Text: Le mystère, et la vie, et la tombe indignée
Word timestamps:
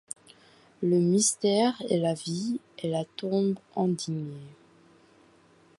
Le 0.81 0.97
mystère, 0.97 1.79
et 1.87 1.99
la 1.99 2.15
vie, 2.15 2.59
et 2.79 2.89
la 2.89 3.05
tombe 3.05 3.59
indignée 3.75 4.41